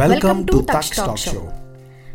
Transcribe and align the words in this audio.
Welcome 0.00 0.40
to 0.48 0.56
Taksha 0.74 0.88
talk 0.96 1.20
show 1.20 1.40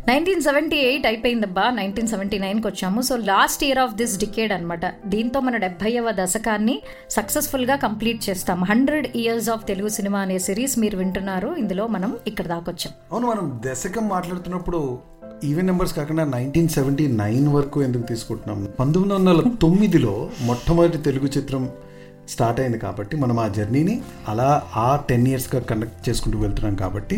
nineteen 0.08 0.42
seventy 0.46 0.76
eight 0.88 1.06
అయిపోయిందబ్బా. 1.06 1.64
Nineteen 1.78 2.08
seventy 2.12 2.38
నైన్కి 2.38 2.66
వచ్చాము. 2.66 3.00
So 3.08 3.14
last 3.30 3.62
year 3.64 3.78
of 3.78 3.94
this 3.94 4.14
decade 4.18 4.52
అనమాట 4.52 4.86
దీంతో 5.06 5.40
మన 5.40 5.56
డెబ్బైవ 5.56 6.10
దశకాన్ని 6.20 6.76
సక్సెస్ఫుల్గా 7.10 7.76
కంప్లీట్ 7.76 8.20
చేస్తాం. 8.30 8.64
Hundred 8.70 9.06
years 9.16 9.48
of 9.50 9.66
Telugu 9.66 9.88
cinema 9.88 10.20
అనే 10.20 10.38
సిరీస్ 10.38 10.78
మీరు 10.78 10.98
వింటున్నారు. 11.02 11.50
ఇందులో 11.58 11.86
మనం 11.86 12.12
ఇక్కడ 12.26 12.46
దాకొచ్చాం 12.46 12.92
అవును 13.12 13.26
మనం 13.26 13.60
దశకం 13.66 14.06
మాట్లాడుతున్నప్పుడు 14.08 14.82
ఈవెన్ 15.44 15.66
నెంబర్స్ 15.66 15.94
కాకుండా 15.94 16.24
నైన్టీన్ 16.36 16.68
సెవెంటీ 16.68 17.06
నైన్ 17.22 17.48
వరకు 17.48 17.82
ఎందుకు 17.82 18.06
తీసుకుంటున్నాం? 18.06 18.60
పంతొమ్మిది 18.80 19.14
వందల 19.14 19.54
తొమ్మిదిలో 19.62 20.30
మొట్టమొదటి 20.40 20.98
తెలుగు 20.98 21.30
చిత్రం 21.38 21.64
స్టార్ట్ 22.28 22.60
అయింది 22.60 22.78
కాబట్టి 22.78 23.16
మనం 23.16 23.38
ఆ 23.38 23.48
జర్నీని 23.48 23.94
అలా 24.28 24.50
ఆ 24.76 24.90
టెన్ 25.08 25.28
ఇయర్స్గా 25.28 25.60
కండక్ట్ 25.70 26.02
చేసుకుంటూ 26.08 26.38
వెళ్తున్నాం 26.38 26.74
కాబట్టి 26.74 27.16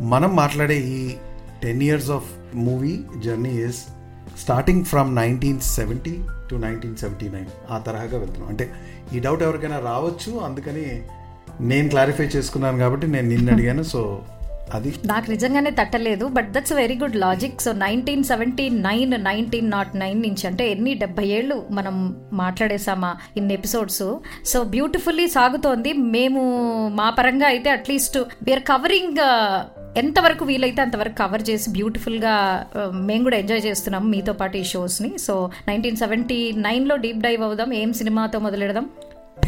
మనం 0.00 0.36
మాట్లాడే 0.36 0.80
ఈ 0.80 1.14
ten 1.62 1.82
years 1.82 2.10
of 2.10 2.24
movie 2.54 3.00
journey 3.18 3.50
is 3.50 3.84
starting 4.38 4.84
from 4.84 5.16
nineteen 5.16 5.60
seventy 5.60 6.18
to 6.50 6.56
nineteen 6.56 6.96
seventy 6.96 7.28
nine 7.28 7.46
ఆ 7.70 7.78
తరహాగా 7.78 8.18
వెళ్తున్నాం. 8.18 8.48
అంటే 8.48 8.70
ఈ 9.14 9.18
డౌట్ 9.18 9.42
ఎవరికైనా 9.42 9.78
రావచ్చు 9.78 10.38
అందుకని 10.38 11.02
నేను 11.60 11.88
క్లారిఫై 11.88 12.24
చేసుకున్నాను 12.24 12.78
కాబట్టి 12.78 13.06
నేను 13.06 13.28
నిన్ను 13.28 13.52
అడిగాను. 13.52 13.82
సో 13.82 14.22
అది. 14.74 14.94
నాకు 15.06 15.30
నిజంగానే 15.30 15.70
తట్టలేదు 15.70 16.28
but 16.28 16.52
that's 16.52 16.72
very 16.72 16.96
good 16.98 17.16
logic 17.16 17.60
so 17.60 17.72
nineteen 17.72 18.24
seventy 18.24 18.68
nine 18.68 19.24
nineteen 19.24 19.70
not 19.70 19.96
nine 19.96 20.22
నుంచి 20.22 20.46
అంటే 20.46 20.70
ఎన్ని 20.70 20.94
డెబ్బై 20.94 21.24
ఏళ్ళు 21.24 21.66
మనం 21.70 22.16
మాట్లాడేసామా 22.32 23.16
ఇన్ని 23.36 23.54
ఎపిసోడ్స్ 23.54 24.16
సో 24.46 24.64
బ్యూటిఫుల్లీ 24.64 25.28
సాగుతోంది. 25.28 25.92
మేము 25.92 26.42
మా 26.88 27.10
పరంగా 27.10 27.46
అయితే 27.46 27.70
అట్లీస్ట్ 27.70 28.18
వీఆర్ 28.18 28.62
కవరింగ్ 28.62 29.16
ఎంతవరకు 29.96 30.44
వీలైతే 30.44 30.82
అంతవరకు 30.82 31.14
కవర్ 31.14 31.50
చేసి 31.50 31.70
బ్యూటిఫుల్గా 31.70 32.66
మేము 32.92 33.22
కూడా 33.22 33.36
ఎంజాయ్ 33.36 33.62
చేస్తున్నాం 33.66 34.10
మీతో 34.10 34.32
పాటు 34.32 34.56
ఈ 34.56 34.64
షోస్ని 34.64 35.18
సో 35.18 35.50
నైన్టీన్ 35.68 35.96
సెవెంటీ 35.96 36.52
నైన్లో 36.56 36.96
డీప్ 36.96 37.18
డైవ్ 37.18 37.42
అవుదాం. 37.42 37.72
ఏం 37.72 37.92
సినిమాతో 37.92 38.38
మొదలెడదాం? 38.38 38.90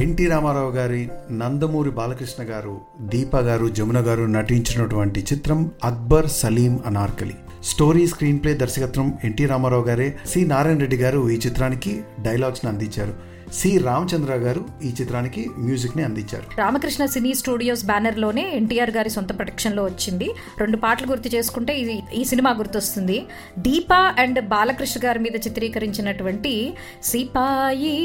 ఎన్టీ 0.00 0.26
రామారావు 0.26 0.70
గారి 0.70 1.08
నందమూరి 1.30 1.90
బాలకృష్ణ 1.90 2.44
గారు 2.44 2.80
దీప 3.00 3.36
గారు 3.36 3.68
జమున 3.68 3.98
గారు 3.98 4.24
నటించినటువంటి 4.24 5.20
చిత్రం 5.20 5.70
Akbar 5.84 6.28
Salim 6.28 6.80
Anarkali. 6.86 7.34
Story 7.64 8.06
screen 8.06 8.42
play 8.42 8.54
దర్శకత్వం 8.54 9.18
ఎన్టీ 9.24 9.46
రామారావు 9.46 9.84
గారే. 9.84 10.16
సి. 10.26 10.44
నారాయణ 10.44 10.78
రెడ్డి 10.78 10.96
గారు 10.96 11.30
ఈ 11.30 11.38
చిత్రానికి 11.46 12.02
డైలాగ్స్ని 12.20 12.70
అందించారు. 12.70 13.29
సి 13.52 13.78
రామచంద్ర 13.78 14.32
గారు 14.32 14.64
ఈ 14.84 14.88
చిత్రానికి 15.00 15.50
మ్యూజిక్ని 15.58 16.02
అందించారు. 16.02 16.46
రామకృష్ణ 16.58 17.04
సినీ 17.04 17.34
స్టూడియోస్ 17.34 17.84
బ్యానర్లోనే 17.84 18.44
ఎన్టీఆర్ 18.56 18.90
గారి 18.90 19.10
సొంత 19.10 19.36
ప్రొడక్షన్లో 19.36 19.84
వచ్చింది. 19.84 20.28
రెండు 20.58 20.76
పాటలు 20.76 21.06
గుర్తు 21.06 21.28
చేసుకుంటే 21.34 21.78
ఇది 21.78 22.02
ఈ 22.14 22.24
సినిమా 22.24 22.50
గుర్తొస్తుంది. 22.50 23.26
దీప 23.58 23.92
అండ్ 23.92 24.40
బాలకృష్ణ 24.48 25.08
గారి 25.08 25.18
మీద 25.18 25.36
చిత్రీకరించినటువంటి 25.46 26.74
సిపాయి 27.02 27.96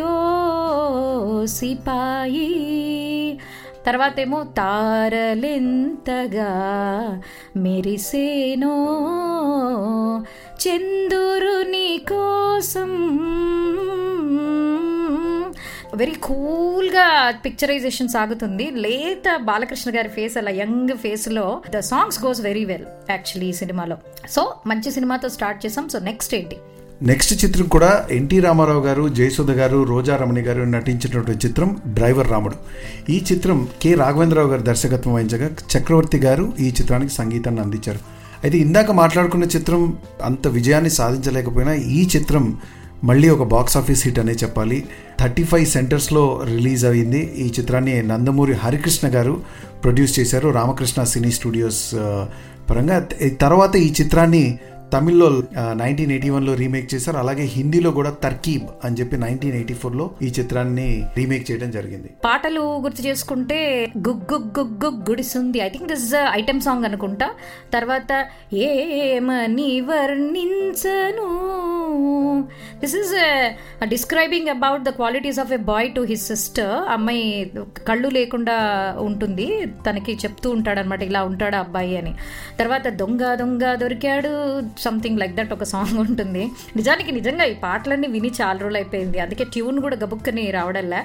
ఓ 0.00 0.14
సిపాయి. 1.44 2.48
తర్వాత 3.86 4.20
ఏమో 4.20 4.44
తారలెంతగా 4.56 6.50
మెరిసేనో 7.56 8.74
చందురుని 10.64 12.00
కోసం 12.08 12.90
వెరీ 15.94 16.12
కూల్గా 16.12 17.30
పిక్చరైజేషన్ 17.30 18.08
సాగుతుంది 18.08 18.70
లేత 18.70 19.36
బాలకృష్ణ 19.36 19.98
గారి 19.98 20.08
ఫేస్ 20.08 20.38
అలా 20.38 20.50
యంగ్ 20.50 20.96
ఫేస్లో 20.96 21.62
the 21.70 21.78
songs 21.78 22.24
goes 22.24 22.40
very 22.40 22.64
well 22.64 22.84
actually 23.10 23.50
ఈ 23.50 23.52
సినిమాలో. 23.52 23.96
సో 24.30 24.54
మంచి 24.66 24.90
సినిమాతో 24.90 25.28
స్టార్ట్ 25.28 25.66
చేసాం. 25.66 25.88
సో 25.88 25.98
నెక్స్ట్ 25.98 26.34
ఏంటి? 26.34 26.56
నెక్స్ట్ 27.02 27.44
చిత్రం 27.44 27.66
కూడా 27.66 28.06
ఎన్టీ 28.10 28.40
రామారావు 28.40 28.80
గారు 28.80 29.08
జయసుధ 29.08 29.50
గారు 29.50 29.84
రోజా 29.84 30.16
రమణి 30.16 30.40
గారు 30.40 30.62
నటించినటువంటి 30.62 31.46
చిత్రం 31.46 31.80
డ్రైవర్ 31.86 32.30
రాముడు. 32.30 32.54
ఈ 33.08 33.24
చిత్రం 33.32 33.68
కె 33.82 33.94
రాఘవేంద్రరావు 33.94 34.48
గారు 34.48 34.62
దర్శకత్వం 34.62 35.14
వహించగా 35.14 35.50
చక్రవర్తి 35.76 36.18
గారు 36.18 36.52
ఈ 36.60 36.68
చిత్రానికి 36.68 37.12
సంగీతాన్ని 37.12 37.62
అందించారు. 37.62 37.98
అయితే 38.44 38.58
ఇందాక 38.58 38.90
మాట్లాడుకున్న 38.90 39.44
చిత్రం 39.44 39.98
అంత 40.22 40.48
విజయాన్ని 40.48 40.90
సాధించలేకపోయినా 40.90 41.72
ఈ 41.74 42.08
చిత్రం 42.16 42.58
మళ్ళీ 43.04 43.28
ఒక 43.28 43.42
బాక్స్ 43.42 43.76
ఆఫీస్ 43.76 44.04
హిట్ 44.04 44.18
అనే 44.18 44.32
చెప్పాలి. 44.32 44.86
థర్టీ 45.20 45.44
ఫైవ్ 45.44 45.66
సెంటర్స్లో 45.66 46.42
రిలీజ్ 46.44 46.84
అయింది. 46.84 47.20
ఈ 47.36 47.46
చిత్రాన్ని 47.60 48.02
నందమూరి 48.02 48.52
హరికృష్ణ 48.52 49.08
గారు 49.08 49.42
ప్రొడ్యూస్ 49.82 50.18
చేశారు. 50.20 50.48
రామకృష్ణ 50.48 51.04
సినీ 51.04 51.30
స్టూడియోస్ 51.30 51.94
పరంగా. 52.70 53.06
తర్వాత 53.40 53.76
ఈ 53.76 53.92
చిత్రాన్ని 54.00 54.58
తమిళ్ళో 54.92 55.42
నైన్టీన్ 55.72 56.12
ఎయిటీ 56.12 56.30
వన్లో 56.30 56.54
రీమేక్ 56.54 56.94
చేశారు. 56.94 57.16
అలాగే 57.16 57.42
హిందీలో 57.42 57.90
కూడా 57.90 58.10
తర్కీబ్ 58.10 58.62
అని 58.84 58.96
చెప్పి 59.00 59.16
నైన్టీన్ 59.16 59.54
ఎయిటీ 59.54 59.74
ఫోర్లో 59.74 60.10
ఈ 60.22 60.26
చిత్రాన్ని 60.38 61.04
రీమేక్ 61.16 61.50
చేయడం 61.50 61.70
జరిగింది. 61.70 62.10
పాటలు 62.24 62.60
గుర్తు 62.60 63.02
చేసుకుంటే 63.02 63.88
గుగ్ 64.08 64.32
గుగ్ 64.32 64.58
గుగ్ 64.58 64.84
గుగ్ 64.84 65.10
గుడిసుంది. 65.10 65.58
I 65.58 65.68
think 65.68 65.92
this 65.92 66.14
item 66.32 66.60
song 66.60 66.84
అనుకుంటా. 66.84 67.30
తర్వాత 67.74 68.26
ఏమని 68.54 69.80
వర్ణించను? 69.80 71.28
This 72.80 72.96
is 72.96 73.14
describing 73.84 74.48
about 74.48 74.82
the 74.82 74.88
qualities 74.88 75.40
of 75.40 75.52
a 75.52 75.56
boy 75.56 75.92
to 75.92 76.00
his 76.00 76.26
sister 76.26 76.90
అమ్మాయి 76.90 77.52
కళ్ళు 77.88 78.08
లేకుండా 78.08 78.56
ఉంటుంది. 78.98 79.66
తనకి 79.66 80.12
చెప్తూ 80.14 80.50
ఉంటాడనమాట 80.50 81.02
ఇలా 81.02 81.24
ఉంటాడు 81.24 81.56
అబ్బాయి 81.56 81.96
అని. 81.96 82.14
తర్వాత 82.58 82.88
దొంగ 82.88 83.34
దొంగ 83.34 83.74
దొరికాడు 83.74 84.62
సంథింగ్ 84.78 85.18
లైక్ 85.18 85.34
దట్ 85.36 85.52
ఒక 85.52 85.62
సాంగ్ 85.62 85.98
ఉంటుంది. 85.98 86.48
నిజానికి 86.76 87.12
నిజంగా 87.12 87.44
ఈ 87.44 87.54
పాటలన్నీ 87.54 88.08
విని 88.08 88.30
చాలా 88.42 88.58
రోజులు 88.58 88.76
అయిపోయింది. 88.76 89.20
అందుకే 89.20 89.44
ట్యూన్ 89.44 89.80
కూడా 89.80 89.96
గబుక్కని 89.96 90.50
రావడల్లా 90.50 91.04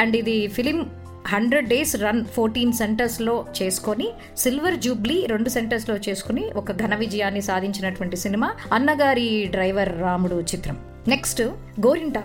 అండ్ 0.00 0.16
ఇది 0.16 0.46
film 0.46 0.86
hundred 1.26 1.68
days 1.68 1.96
run 1.96 2.24
fourteen 2.24 2.72
సెంటర్స్లో 2.72 3.46
చేసుకొని 3.62 4.08
సిల్వర్ 4.36 4.74
జూబ్లీ 4.74 5.26
రెండు 5.26 5.48
సెంటర్స్లో 5.48 5.96
చేసుకుని 5.96 6.44
ఒక 6.56 6.72
ఘన 6.72 6.94
విజయాన్ని 6.94 7.42
సాధించినటువంటి 7.42 8.16
సినిమా 8.16 8.54
అన్నగారి 8.72 9.48
డ్రైవర్ 9.50 10.00
రాముడు 10.00 10.34
చిత్రం. 10.34 10.78
నెక్స్ట్ 11.08 11.42
గోరింట. 11.86 12.18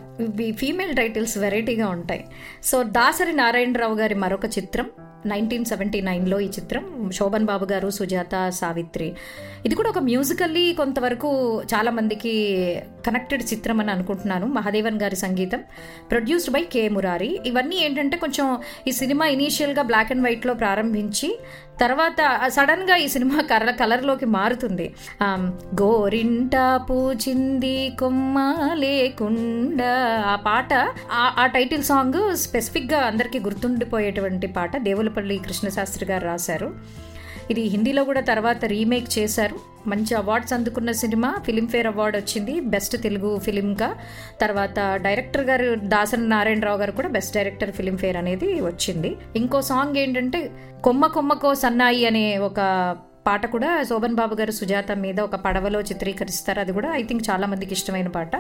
ఫీమేల్ 0.54 0.96
టైటిల్స్ 0.96 1.38
వెరైటీగా 1.38 1.88
ఉంటాయి. 1.88 2.26
సో 2.64 2.84
దాసరి 2.84 3.34
నారాయణరావు 3.34 3.96
గారి 3.96 4.16
మరొక 4.16 4.46
చిత్రం 4.46 4.90
నైన్టీన్ 5.26 5.66
సెవెంటీ 5.66 6.02
నైన్లో 6.02 6.40
ఈ 6.40 6.46
చిత్రం 6.46 7.12
శోభన్ 7.14 7.46
బాబు 7.46 7.66
గారు 7.66 7.90
సుజాత 7.90 8.50
సావిత్రి. 8.50 9.16
ఇది 9.66 9.76
కూడా 9.76 9.90
ఒక 9.90 10.00
మ్యూజికల్లీ 10.00 10.74
కొంతవరకు 10.74 11.62
చాలామందికి 11.62 12.34
కనెక్టెడ్ 13.08 13.44
చిత్రం 13.54 13.80
అని 13.80 13.92
అనుకుంటున్నాను. 13.92 14.48
మహాదేవన్ 14.48 15.02
గారి 15.02 15.16
సంగీతం 15.16 15.60
ప్రొడ్యూస్డ్ 16.12 16.52
బై 16.52 16.64
కే 16.64 16.90
మురారి. 16.90 17.40
ఇవన్నీ 17.46 17.76
ఏంటంటే 17.76 18.18
కొంచెం 18.18 18.58
ఈ 18.88 18.92
సినిమా 18.92 19.26
ఇనీషియల్గా 19.26 19.82
బ్లాక్ 19.82 20.12
అండ్ 20.12 20.24
వైట్లో 20.24 20.54
ప్రారంభించి 20.54 21.40
తర్వాత 21.80 22.48
సడన్గా 22.48 22.96
ఈ 22.96 23.08
సినిమా 23.08 23.42
కలర్ 23.42 23.76
కలర్లోకి 23.76 24.26
మారుతుంది. 24.26 24.96
గోరింట 25.82 26.52
పూచింది 26.90 27.92
కొమ్మ 28.00 28.70
లేకుండా 28.74 30.24
ఆ 30.28 30.36
పాట 30.36 30.74
ఆ 31.12 31.46
టైటిల్ 31.46 31.84
సాంగ్ 31.84 32.36
స్పెసిఫిక్గా 32.36 33.00
అందరికీ 33.00 33.40
గుర్తుండిపోయేటువంటి 33.40 34.48
పాట 34.48 34.78
దేవులపల్లి 34.78 35.38
కృష్ణశాస్త్రి 35.38 36.06
గారు 36.12 36.26
రాశారు. 36.26 36.72
ఇది 37.50 37.62
హిందీలో 37.62 38.04
కూడా 38.04 38.22
తర్వాత 38.22 38.66
రీమేక్ 38.66 39.20
చేశారు. 39.20 39.71
మంచి 39.88 40.16
అవార్డ్స్ 40.16 40.54
అందుకున్న 40.54 40.92
సినిమా 40.92 41.40
ఫిలింఫేర్ 41.46 41.88
అవార్డు 41.88 42.18
వచ్చింది. 42.18 42.60
బెస్ట్ 42.60 43.02
తెలుగు 43.02 43.40
ఫిలింగా. 43.40 43.96
తర్వాత 44.42 44.80
డైరెక్టర్ 44.80 45.46
గారు 45.46 45.76
దాసన్ 45.76 46.30
నారాయణరావు 46.30 46.78
గారు 46.78 46.92
కూడా 46.92 47.08
బెస్ట్ 47.08 47.36
డైరెక్టర్ 47.36 47.72
ఫిలింఫేర్ 47.72 48.18
అనేది 48.18 48.62
వచ్చింది. 48.62 49.18
ఇంకో 49.36 49.62
సాంగ్ 49.62 49.98
ఏంటంటే 49.98 50.52
కొమ్మ 50.84 51.06
కొమ్మకో 51.06 51.56
సన్నాయి 51.56 52.06
అనే 52.06 52.38
ఒక 52.38 52.60
పాట 53.28 53.46
కూడా 53.46 53.84
శోభన్ 53.84 54.16
బాబు 54.16 54.36
గారు 54.36 54.52
సుజాత 54.52 54.92
మీద 54.92 55.20
ఒక 55.20 55.36
పడవలో 55.36 55.82
చిత్రీకరిస్తారు. 55.82 56.60
అది 56.60 56.72
కూడా 56.72 56.90
ఐ 56.94 57.04
థింక్ 57.04 57.24
చాలా 57.30 57.48
మందికి 57.48 57.74
ఇష్టమైన 57.74 58.08
పాట. 58.08 58.36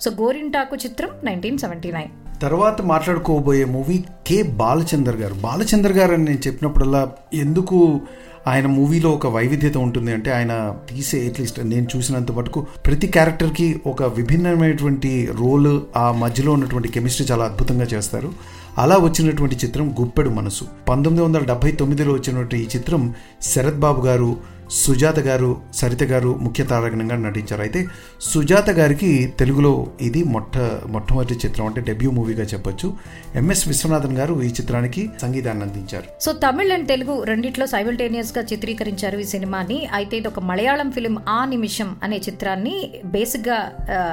సో 0.00 0.10
గోరింటాకు 0.10 0.76
చిత్రం 0.76 1.10
నైన్టీన్ 1.24 1.58
సెవెంటీ 1.58 1.92
నైన్ 1.92 2.12
తర్వాత 2.42 2.82
మాట్లాడుకోబోయే 2.82 3.64
మూవీ 3.64 4.04
కె 4.26 4.42
బాలచందర్ 4.42 5.16
గారు. 5.16 5.34
బాలచందర్ 5.34 5.92
గారు 5.92 6.12
అని 6.12 6.24
నేను 6.24 6.42
చెప్పినప్పుడల్లా 6.46 7.02
ఎందుకు 7.34 8.00
ఆయన 8.46 8.66
మూవీలో 8.66 9.10
ఒక 9.10 9.26
వైవిధ్యత 9.26 9.76
ఉంటుంది 9.76 10.12
అంటే 10.12 10.30
ఆయన 10.30 10.76
తీసే 10.90 11.28
అట్లీస్ట్ 11.28 11.60
నేను 11.64 11.86
చూసినంత 11.96 12.32
మటుకు 12.32 12.66
ప్రతి 12.86 13.06
క్యారెక్టర్కి 13.06 13.80
ఒక 13.86 14.02
విభిన్నమైనటువంటి 14.02 15.12
రోల్ 15.40 15.80
ఆ 15.96 16.12
మధ్యలో 16.12 16.52
ఉన్నటువంటి 16.52 16.88
కెమిస్ట్రీ 16.88 17.26
చాలా 17.26 17.44
అద్భుతంగా 17.44 17.84
చేస్తారు. 17.84 18.32
అలా 18.78 18.96
వచ్చినటువంటి 18.98 19.56
చిత్రం 19.56 19.94
గుప్పెడు 20.00 20.28
మనసు. 20.28 20.64
పంతొమ్మిది 20.88 21.26
వందల 21.26 21.44
డెబ్బై 21.44 21.72
తొమ్మిదిలో 21.72 22.12
వచ్చినటువంటి 22.12 22.58
ఈ 22.58 22.68
చిత్రం 22.76 23.14
శరత్ 23.42 23.76
బాబు 23.76 24.06
గారు 24.06 24.36
సుజాత 24.70 25.18
గారు 25.18 25.62
సరిత 25.74 26.02
గారు 26.02 26.38
ముఖ్య 26.40 26.64
తారకణంగా 26.64 27.16
నటించారు. 27.16 27.62
అయితే 27.62 27.86
సుజాత 28.20 28.70
గారికి 28.70 29.32
తెలుగులో 29.38 29.86
ఇది 30.00 30.24
మొట్ట 30.24 30.58
మొట్టమొదటి 30.86 31.34
చిత్రం 31.34 31.66
అంటే 31.66 31.80
డెబ్యూ 31.80 32.10
మూవీగా 32.10 32.44
చెప్పొచ్చు. 32.44 32.96
ఎంఎస్ 33.34 33.68
విశ్వనాథన్ 33.68 34.16
గారు 34.16 34.42
ఈ 34.42 34.46
చిత్రానికి 34.46 35.10
సంగీతాన్ని 35.22 35.62
అందించారు. 35.62 36.04
సో 36.20 36.32
తమిళ్ 36.32 36.72
అండ్ 36.72 36.88
తెలుగు 36.88 37.22
రెండిట్లో 37.22 37.66
సైమల్టేనియస్గా 37.66 38.42
చిత్రీకరించారు 38.52 39.18
ఈ 39.18 39.24
సినిమాని. 39.24 39.88
అయితే 39.94 40.16
ఇది 40.16 40.28
ఒక 40.28 40.40
మలయాళం 40.40 40.90
ఫిలిం 40.90 41.16
ఆ 41.28 41.44
నిమిషం 41.44 41.96
అనే 42.02 42.16
చిత్రాన్ని 42.16 42.90
బేసిక్గా 43.04 43.58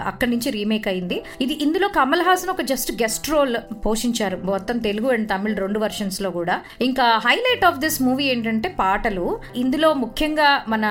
అక్కడి 0.06 0.31
నుంచి 0.31 0.50
రీమేక్ 0.50 0.88
అయింది. 0.88 1.21
ఇది 1.42 1.53
ఇందులో 1.53 1.88
కమల్ 1.88 2.21
హాసన్ 2.21 2.50
ఒక 2.50 2.62
జస్ట్ 2.62 2.92
గెస్ట్ 3.03 3.30
రోల్ 3.30 3.57
పోషించారు. 3.86 4.39
మొత్తం 4.44 4.77
తెలుగు 4.77 5.09
అండ్ 5.09 5.30
తమిళ్ 5.30 5.57
రెండు 5.57 5.80
వర్షన్స్లో 5.80 6.31
కూడా. 6.31 6.57
ఇంకా 6.81 7.21
హైలైట్ 7.27 7.65
ఆఫ్ 7.65 7.80
దిస్ 7.80 8.01
మూవీ 8.01 8.24
ఏంటంటే 8.24 8.69
పాటలు. 8.80 9.39
ఇందులో 9.56 9.94
ముఖ్యంగా 9.94 10.40
మన 10.67 10.85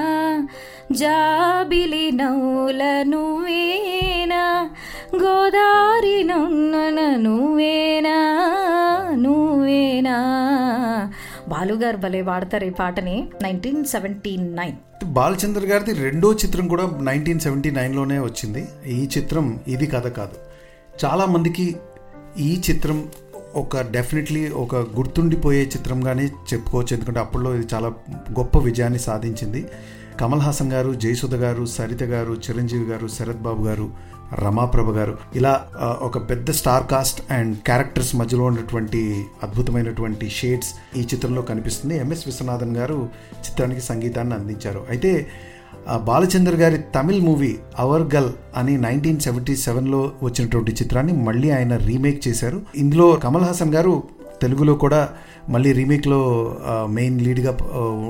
జాబిలి 0.92 2.12
నవ్వుల 2.12 3.04
నువ్వేనా 3.04 4.70
గోదారి 5.16 6.24
నొన్నన 6.24 7.16
నువ్వేనా 7.16 8.18
నువ్వేనా. 9.16 10.18
బాలుగారు 11.48 11.98
భలే 11.98 12.22
వాడతారు 12.22 12.66
ఈ 12.66 12.70
పాటని. 12.70 13.28
Nineteen 13.44 13.86
seventy 13.86 14.38
nine. 14.38 15.06
బాలచంద్ర 15.06 15.62
గారిది 15.66 15.94
రెండో 16.04 16.34
చిత్రం 16.34 16.68
కూడా 16.68 16.92
నైన్టీన్ 17.02 17.40
సెవెంటీ 17.40 17.72
నైన్లోనే 17.72 18.20
వచ్చింది. 18.20 18.66
ఈ 18.88 19.10
చిత్రం 19.18 19.60
ఇది 19.68 19.88
కథ 19.88 20.08
కాదు. 20.08 20.55
చాలామందికి 21.04 21.76
ఈ 22.38 22.62
చిత్రం 22.70 23.10
ఒక 23.56 23.82
డెఫినెట్లీ 23.82 24.50
ఒక 24.50 24.76
గుర్తుండిపోయే 24.76 25.64
చిత్రంగానే 25.64 26.26
చెప్పుకోవచ్చు. 26.26 26.94
ఎందుకంటే 26.96 27.20
అప్పట్లో 27.20 27.56
ఇది 27.56 27.68
చాలా 27.74 27.88
గొప్ప 28.32 28.58
విజయాన్ని 28.58 29.00
సాధించింది. 29.00 29.66
కమల్ 30.20 30.40
హాసన్ 30.40 30.72
గారు 30.72 30.94
జయసుధ 30.94 31.36
గారు 31.36 31.66
సరిత 31.66 32.04
గారు 32.04 32.34
చిరంజీవి 32.34 32.86
గారు 32.86 33.08
శరత్ 33.08 33.42
బాబు 33.48 33.64
గారు 33.64 33.90
రమాప్రభ 34.34 34.90
గారు 34.90 35.18
ఇలా 35.36 35.68
ఒక 36.02 36.30
పెద్ద 36.30 36.52
స్టార్ 36.52 36.88
కాస్ట్ 36.88 37.32
అండ్ 37.32 37.58
క్యారెక్టర్స్ 37.58 38.16
మధ్యలో 38.16 38.44
ఉన్నటువంటి 38.44 39.26
అద్భుతమైనటువంటి 39.44 40.30
షేడ్స్ 40.30 40.98
ఈ 40.98 41.02
చిత్రంలో 41.02 41.42
కనిపిస్తుంది. 41.42 41.98
ఎంఎస్ 41.98 42.24
విశ్వనాథన్ 42.26 42.78
గారు 42.78 43.10
చిత్రానికి 43.40 43.82
సంగీతాన్ని 43.82 44.34
అందించారు. 44.34 44.86
అయితే 44.90 45.12
బాలచంద్ర 46.04 46.56
గారి 46.56 46.78
తమిళ్ 46.96 47.22
మూవీ 47.22 47.56
అవర్ 47.80 48.16
గల్ 48.16 48.30
అని 48.56 48.78
నైన్టీన్ 48.78 49.20
సెవెంటీ 49.20 49.56
సెవెన్లో 49.56 50.12
వచ్చినటువంటి 50.24 50.72
చిత్రాన్ని 50.72 51.14
మళ్ళీ 51.14 51.50
ఆయన 51.50 51.78
రీమేక్ 51.78 52.28
చేశారు. 52.28 52.62
ఇందులో 52.76 53.08
కమల్ 53.24 53.44
హాసన్ 53.44 53.74
గారు 53.74 54.04
తెలుగులో 54.42 54.74
కూడా 54.74 55.10
మళ్ళీ 55.50 55.72
రీమేక్లో 55.72 56.20
మెయిన్ 56.90 57.22
లీడ్గా 57.22 57.58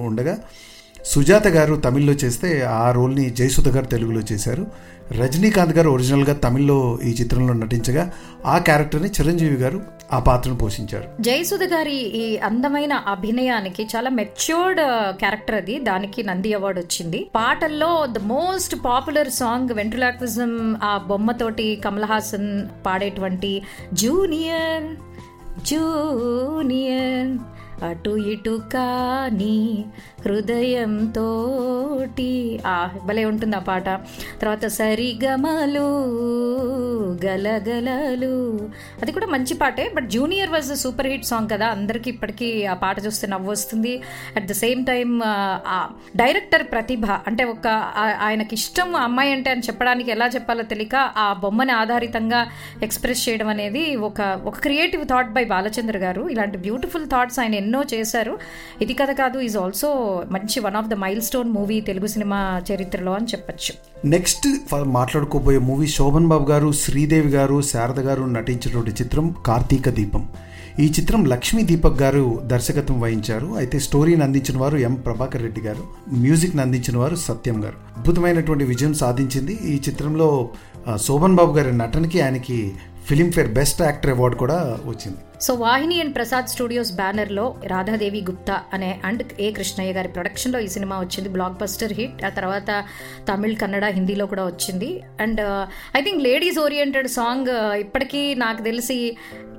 ఉండగా 0.06 0.38
సుజాత 1.05 1.47
గారు 1.47 1.75
తమిళ్ళో 1.75 2.13
చేస్తే 2.13 2.49
ఆ 2.65 2.91
రోల్ని 2.91 3.29
జయసుధ 3.29 3.69
గారు 3.69 3.85
తెలుగులో 3.85 4.21
చేశారు. 4.31 4.63
రజనీకాంత్ 5.19 5.73
గారు 5.77 5.89
ఒరిజినల్గా 5.89 6.33
తమిళ్ళో 6.33 6.99
ఈ 7.03 7.11
చిత్రంలో 7.21 7.53
నటించగా 7.53 8.03
ఆ 8.45 8.57
క్యారెక్టర్ని 8.57 9.09
చిరంజీవి 9.09 9.55
గారు 9.55 9.79
ఆ 10.13 10.19
పాత్రను 10.19 10.57
పోషించారు. 10.57 11.07
జయసుధ 11.21 11.63
గారి 11.63 11.95
ఈ 11.95 12.37
అందమైన 12.37 12.93
అభినయానికి 12.93 13.87
చాలా 13.95 14.09
మెచ్యూర్డ్ 14.09 14.81
క్యారెక్టర్ 15.19 15.55
uh, 15.55 15.61
అది. 15.61 15.79
దానికి 15.79 16.23
నంది 16.23 16.53
అవార్డు 16.53 16.79
వచ్చింది. 16.79 17.29
పాటల్లో 17.35 18.05
the 18.05 18.17
most 18.25 18.75
popular 18.85 19.29
song 19.29 19.71
ventriloquism 19.71 20.77
ఆ 20.83 20.97
బొమ్మతోటి 20.97 21.75
కమల్ 21.75 22.03
హాసన్ 22.03 22.49
పాడేటువంటి 22.85 23.61
జూనియర్ 23.93 24.87
జూనియర్ 25.63 27.54
అటు 27.83 28.10
ఇటు 28.10 28.62
కానీ 28.74 29.86
హృదయంతో 30.25 31.27
ఆ 32.68 32.89
భలే 33.06 33.25
ఉంటుంది 33.25 33.56
ఆ 33.56 33.60
పాట. 33.60 33.89
తర్వాత 34.42 34.66
సరిగమలు 34.66 35.88
గలగలలు. 37.25 38.69
అది 39.01 39.12
కూడా 39.12 39.27
మంచి 39.27 39.54
పాటే 39.54 39.92
but 39.95 40.10
junior 40.10 40.50
was 40.50 40.75
super 40.75 41.07
hit 41.07 41.25
song 41.25 41.50
కదా. 41.50 41.68
అందరికీ 41.68 42.10
ఇప్పటికీ 42.12 42.66
ఆ 42.66 42.74
పాట 42.74 43.06
చూస్తే 43.06 43.27
నవ్వు 43.27 43.51
వస్తుంది. 43.51 44.01
At 44.36 44.45
the 44.45 44.51
same 44.51 44.86
time 44.86 45.22
director 46.16 46.63
ప్రతిభ 46.63 47.06
అంటే 47.06 47.44
ఒక 47.44 47.68
ఆయనకి 48.22 48.56
ఇష్టం 48.56 48.95
ఆ 48.95 49.04
అమ్మాయి 49.04 49.31
అంటే 49.31 49.51
అని 49.51 49.62
చెప్పడానికి 49.62 50.12
ఎలా 50.12 50.27
చెప్పాలో 50.27 50.63
తెలియక 50.63 50.95
ఆ 50.95 51.33
బొమ్మని 51.33 51.72
ఆధారితంగా 51.72 52.48
ఎక్స్ప్రెస్ 52.83 53.30
చేయడం 53.30 53.48
అనేది 53.48 53.95
ఒక 53.95 54.42
ఒక 54.45 54.57
క్రియేటివ్ 54.60 55.06
థాట్ 55.06 55.31
బై 55.31 55.44
బాలచంద్ర 55.44 55.98
గారు. 55.98 56.30
ఇలాంటి 56.30 56.57
బ్యూటిఫుల్ 56.57 57.06
థాట్స్ 57.06 57.39
ఆయన 57.39 57.54
ఎన్నో 57.65 57.81
చేశారు. 57.94 58.33
ఇది 58.85 58.95
కథ 59.01 59.12
కాదు 59.21 59.38
ఈజ్ 59.47 59.57
ఆల్సో 59.63 59.89
మంచి 60.38 60.57
one 60.67 60.79
of 60.81 60.89
the 60.94 60.97
milestone 61.27 61.51
movie 61.57 61.77
Telugu 61.91 62.09
cinema 62.15 62.39
చరిత్రలో 62.71 63.13
అని 63.19 63.29
చెప్పచ్చు. 63.33 63.73
నెక్స్ట్ 64.15 64.47
మాట్లాడుకోబోయే 64.97 65.62
మూవీ 65.69 65.88
శోభన్ 65.97 66.31
బాబు 66.33 66.47
గారు 66.53 66.71
శ్రీదేవి 66.83 67.31
గారు 67.38 67.59
శారద 67.71 68.00
గారు 68.09 68.25
నటించినటువంటి 68.39 68.94
చిత్రం 69.01 69.27
కార్తీక 69.47 69.89
దీపం. 70.00 70.25
ఈ 70.83 70.85
చిత్రం 70.95 71.21
లక్ష్మీ 71.31 71.62
దీపక్ 71.69 72.00
గారు 72.01 72.23
దర్శకత్వం 72.51 72.97
వహించారు. 73.03 73.47
అయితే 73.59 73.77
స్టోరీని 73.85 74.23
అందించిన 74.25 74.57
వారు 74.62 74.77
ఎం 74.88 74.95
ప్రభాకర్ 75.06 75.44
రెడ్డి 75.45 75.62
గారు 75.67 75.83
మ్యూజిక్ని 76.23 76.62
అందించిన 76.63 76.95
వారు 77.01 77.17
సత్యం 77.27 77.57
గారు. 77.65 77.77
అద్భుతమైనటువంటి 77.97 78.65
విజయం 78.71 78.94
సాధించింది 79.01 79.53
ఈ 79.73 79.75
చిత్రంలో 79.88 80.27
శోభన్ 81.06 81.38
బాబు 81.39 81.53
గారి 81.57 81.71
నటనకి 81.81 82.19
ఆయనకి 82.25 82.57
ఫిలింఫేర్ 83.07 83.49
బెస్ట్ 83.57 83.81
యాక్టర్ 83.81 84.11
అవార్డు 84.13 84.37
కూడా 84.37 84.57
వచ్చింది. 84.85 85.19
So 85.45 85.53
Vahini 85.53 85.99
and 85.99 86.15
Prasad 86.15 86.47
studios 86.47 86.91
బ్యానర్లో 86.95 87.45
రాధాదేవి 87.67 88.21
గుప్తా 88.29 88.55
అనే 88.73 88.89
అండ్ 89.05 89.23
ఏ 89.39 89.51
కృష్ణయ్య 89.51 89.93
గారి 89.93 90.07
ప్రొడక్షన్లో 90.07 90.59
ఈ 90.59 90.67
సినిమా 90.67 90.95
వచ్చింది. 90.99 91.29
బ్లాక్ 91.29 91.57
బస్టర్ 91.61 91.93
హిట్ 91.93 92.25
ఆ 92.25 92.29
తర్వాత 92.29 92.69
తమిళ్ 93.29 93.55
కన్నడ 93.55 93.85
హిందీలో 93.85 94.25
కూడా 94.25 94.45
వచ్చింది. 94.45 94.89
And 95.21 95.41
I 95.97 96.01
think 96.01 96.23
ladies 96.23 96.59
oriented 96.59 97.07
song 97.07 97.51
ఇప్పటికీ 97.79 98.35
నాకు 98.35 98.61
తెలిసి 98.61 98.99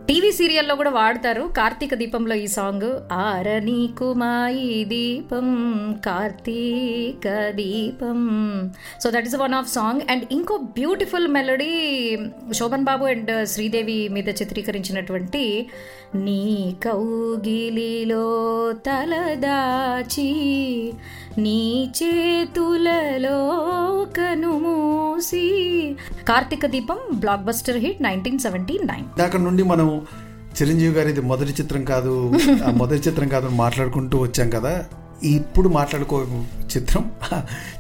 టీవీ 0.09 0.29
సీరియల్లో 0.33 0.75
కూడా 0.81 0.91
వాడతారు. 0.91 1.43
కార్తీక 1.59 1.95
దీపంలో 2.01 2.35
ఈ 2.43 2.47
సాంగ్ 2.47 2.87
ఆరని 3.13 3.81
కుమాయి 3.99 4.85
దీపం 4.93 5.49
Karthika 6.07 7.27
Deepam. 7.61 8.21
So 9.03 9.11
that 9.11 9.27
is 9.27 9.37
one 9.37 9.55
of 9.55 9.69
song 9.69 10.03
and 10.11 10.25
ఇంకో 10.33 10.57
beautiful 10.79 11.27
melody 11.29 11.73
Sobhan 12.53 12.85
Babu 12.85 13.05
and 13.05 13.33
Sridevi 13.55 13.99
మీద 14.09 14.29
చిత్రీకరించినటువంటి 14.41 15.45
నీ 16.15 16.43
కౌగిలిలో 16.85 18.27
తలదాచి 18.87 20.31
నీ 21.39 21.61
చేతులలో 21.99 23.39
కనుమూసి 24.19 25.45
Karthika 26.31 26.67
Deepam 26.67 27.01
blockbuster 27.45 27.77
hit 27.77 28.03
nineteen 28.03 28.39
seventy 28.39 28.77
nine 28.85 29.07
దాకా 29.19 29.39
నుండి 29.39 29.63
మనం 29.63 29.89
చిరంజీవి 30.57 30.95
గారు 30.95 31.09
ఇది 31.09 31.21
మొదటి 31.21 31.53
చిత్రం 31.63 31.85
కాదు 31.85 32.13
ఆ 32.67 32.71
మొదటి 32.71 33.09
చిత్రం 33.09 33.29
కాదు 33.29 33.49
మాట్లాడుకుంటూ 33.49 34.19
వచ్చాం 34.19 34.51
కదా. 34.51 34.85
ఇప్పుడు 35.25 35.69
మాట్లాడుకో 35.69 36.27
చిత్రం 36.77 37.05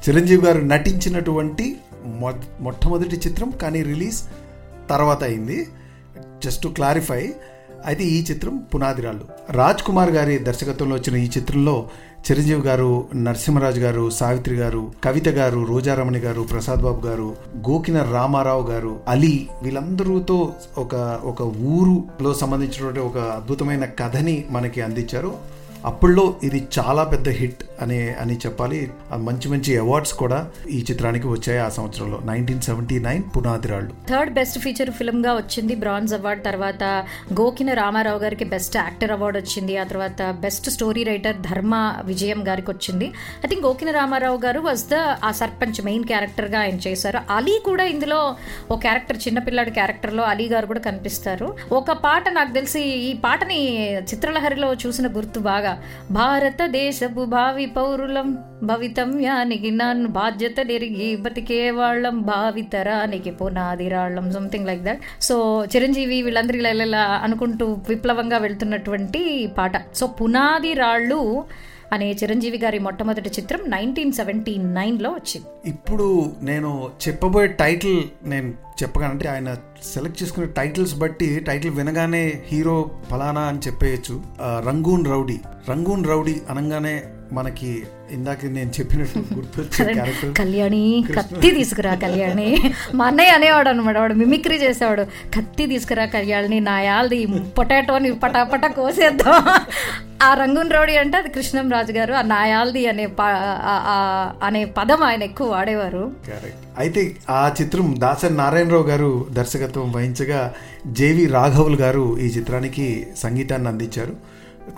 చిరంజీవి 0.09 0.43
గారు 0.47 0.61
నటించినటువంటి 0.73 1.67
మొ 2.07 2.31
మొట్టమొదటి 2.61 3.17
చిత్రం 3.17 3.51
కానీ 3.63 3.83
రిలీజ్ 3.83 4.21
తర్వాత 4.91 5.23
అయింది. 5.23 5.59
జస్ట్ 6.45 6.63
టు 6.63 6.69
క్లారిఫై 6.69 7.35
అయితే 7.87 8.05
ఈ 8.05 8.25
చిత్రం 8.31 8.55
పునాదిరాళ్ళు. 8.75 9.25
రాజ్ 9.51 9.83
కుమార్ 9.83 10.11
గారి 10.11 10.39
దర్శకత్వంలో 10.39 10.97
వచ్చిన 10.97 11.17
ఈ 11.17 11.27
చిత్రంలో 11.37 11.89
చిరంజీవి 12.31 12.61
గారు 12.61 13.09
నరసింహరాజు 13.15 13.81
గారు 13.81 14.11
సావిత్రి 14.11 14.57
గారు 14.57 14.93
కవిత 15.05 15.29
గారు 15.29 15.65
రోజారమణి 15.65 16.19
గారు 16.19 16.43
ప్రసాద్ 16.43 16.83
బాబు 16.83 17.07
గారు 17.07 17.37
గోకిన 17.69 18.03
రామారావు 18.03 18.65
గారు 18.67 19.01
అలీ 19.09 19.49
వీళ్ళందరూతో 19.63 20.53
ఒక 20.79 20.95
ఒక 21.25 21.43
ఊరులో 21.43 22.35
సంబంధించినటువంటి 22.35 23.01
ఒక 23.01 23.19
అద్భుతమైన 23.19 23.85
కథని 23.85 24.45
మనకి 24.51 24.81
అందించారు. 24.81 25.56
అప్పుల్లో 25.87 26.35
ఇది 26.43 26.69
చాలా 26.79 27.05
పెద్ద 27.05 27.29
హిట్ 27.29 27.63
అనే 27.83 28.17
అని 28.21 28.35
చెప్పాలి. 28.37 28.91
ఆ 29.13 29.17
మంచి 29.17 29.49
మంచి 29.51 29.79
అవార్డ్స్ 29.79 30.13
కూడా 30.13 30.39
ఈ 30.71 30.79
చిత్రానికి 30.91 31.27
వచ్చాయి 31.29 31.59
ఆ 31.59 31.69
సంవత్సరంలో. 31.69 32.21
Nineteen 32.25 32.61
seventy 32.61 32.99
nine 32.99 33.23
Punadhirallu 33.37 33.93
third 34.11 34.33
best 34.33 34.59
feature 34.59 34.91
ఫిల్మ్గా 34.91 35.35
వచ్చింది 35.35 35.75
బ్రాంజ్ 35.75 36.15
అవార్డ్. 36.15 36.45
తర్వాత 36.45 36.85
గోకిన 37.41 37.73
రామారావు 37.73 38.19
గారికి 38.19 38.45
బెస్ట్ 38.45 38.77
యాక్టర్ 38.77 39.13
అవార్డు 39.13 39.39
వచ్చింది. 39.39 39.77
ఆ 39.77 39.85
తర్వాత 39.85 40.31
బెస్ట్ 40.31 40.71
స్టోరీ 40.71 41.05
రైటర్ 41.05 41.37
ధర్మ 41.37 41.95
విజయం 42.05 42.49
గారికి 42.49 42.71
వచ్చింది. 42.71 43.13
ఐ 43.45 43.49
థింక్ 43.49 43.65
గోకిన 43.67 43.91
రామారావు 43.91 44.41
గారు 44.45 44.61
వాజ్ 44.61 44.85
ద 44.85 44.95
ఆ 45.25 45.33
సర్పంచ్ 45.33 45.85
మెయిన్ 45.85 46.05
క్యారెక్టర్గా 46.05 46.61
ఆయన 46.61 46.79
చేశారు. 46.87 47.21
అలీ 47.31 47.63
కూడా 47.65 47.85
ఇందులో 47.85 48.37
ఒక 48.71 48.81
క్యారెక్టర్ 48.81 49.17
చిన్నపిల్లాడి 49.29 49.71
క్యారెక్టర్లో 49.71 50.23
అలీ 50.23 50.49
గారు 50.49 50.67
కూడా 50.67 50.81
కనిపిస్తారు. 50.81 51.57
ఒక 51.73 51.93
పాట 51.93 52.29
నాకు 52.29 52.53
తెలిసి 52.53 52.81
ఈ 52.81 53.13
పాటని 53.13 53.61
చిత్రలహరిలో 53.97 54.75
చూసిన 54.75 55.07
గుర్తు 55.17 55.41
బాగా. 55.41 55.73
భారతదేశపు 56.11 57.25
భావి 57.25 57.67
పౌరులం 57.67 58.39
భవితవ్యానికి 58.63 59.71
నన్ను 59.71 60.09
బాధ్యత 60.09 60.61
నెరిగి 60.61 61.17
బతికే 61.17 61.71
వాళ్ళం 61.71 62.23
భావితరానికి 62.23 63.31
పునాది 63.31 63.89
రాళ్ళం 63.89 64.33
something 64.33 64.67
like 64.67 64.83
that 64.83 65.01
so 65.23 65.65
Chiranjeevi 65.77 66.23
వీళ్ళందరి 66.23 66.59
ఇలా 66.59 67.03
అనుకుంటూ 67.03 67.79
విప్లవంగా 67.89 68.39
వెళ్తున్నటువంటి 68.39 69.51
పాట. 69.59 69.73
సో 69.95 70.07
పునాది 70.07 70.73
రాళ్ళు 70.73 71.45
అనే 71.93 72.13
చిరంజీవి 72.13 72.59
గారి 72.59 72.79
మొట్టమొదటి 72.79 73.29
చిత్రం 73.29 73.71
నైన్టీన్ 73.71 74.13
సెవెంటీ 74.13 74.57
నైన్లో 74.57 75.11
వచ్చింది. 75.11 75.69
ఇప్పుడు 75.69 76.33
నేను 76.43 76.91
చెప్పబోయే 77.09 77.47
టైటిల్ 77.47 78.03
నేను 78.25 78.55
చెప్పగానంటే 78.83 79.29
ఆయన 79.29 79.57
సెలెక్ట్ 79.83 80.23
చేసుకునే 80.23 80.47
టైటిల్స్ 80.47 80.99
బట్టి 80.99 81.41
టైటిల్ 81.41 81.75
వినగానే 81.75 82.43
హీరో 82.47 82.91
ఫలానా 83.11 83.41
అని 83.41 83.59
చెప్పేయచ్చు. 83.59 84.23
రంగూన్ 84.43 85.07
రౌడీ. 85.07 85.41
రంగూన్ 85.71 86.07
రౌడీ 86.07 86.43
అనగానే 86.51 87.03
మనకి 87.33 87.83
ఇందాక 88.11 88.47
నేను 88.47 88.71
చెప్పినట్టు 88.71 89.19
గుర్తొచ్చే 89.35 89.85
క్యారెక్టర్ 89.93 90.35
కళ్యాణి 90.35 91.05
కత్తి 91.17 91.51
తీసుకురా 91.51 91.95
కళ్యాణి. 91.95 92.49
మా 92.95 93.07
అన్నయ్య 93.07 93.31
అనేవాడు 93.31 93.69
అనమాట 93.69 93.99
వాడు 93.99 94.15
మిమిక్రీ 94.15 94.57
చేసేవాడు. 94.57 95.03
కత్తి 95.37 95.67
తీసుకురా 95.67 96.05
కళ్యాణి 96.05 96.61
నా 96.61 96.81
యాల్ది 96.81 97.27
పొటాటోని 97.59 98.13
పటాపట 98.15 98.67
కోసేద్దాం. 98.67 99.35
ఆ 100.23 100.35
రంగున్ 100.35 100.71
రౌడీ 100.71 100.97
అంటే 100.97 101.17
అది 101.19 101.29
కృష్ణం 101.29 101.71
రాజు 101.71 101.93
గారు 101.93 102.15
ఆ 102.15 102.23
నాయాల్ది 102.23 102.87
అనే 102.87 103.09
అనే 104.43 104.65
పదం 104.65 105.03
ఆయన 105.03 105.23
ఎక్కువ 105.23 105.49
వాడేవారు. 105.51 106.13
అయితే 106.79 107.17
ఆ 107.31 107.53
చిత్రం 107.63 107.95
దాసరి 107.99 108.35
నారాయణరావు 108.35 108.83
గారు 108.83 109.27
దర్శకత్వం 109.33 109.93
వహించగా 109.93 110.55
జేవి 110.87 111.27
రాఘవులు 111.27 111.77
గారు 111.77 112.19
ఈ 112.19 112.27
చిత్రానికి 112.27 113.07
సంగీతాన్ని 113.17 113.69
అందించారు. 113.69 114.17